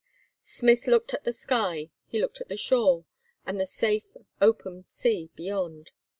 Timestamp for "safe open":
3.67-4.81